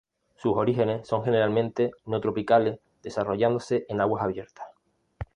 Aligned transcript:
Sus 0.35 0.53
orígenes 0.55 1.07
son 1.07 1.23
generalmente 1.23 1.91
no 2.07 2.19
tropicales 2.21 2.79
desarrollándose 3.03 3.85
en 3.87 4.01
aguas 4.01 4.23
abiertas. 4.23 4.65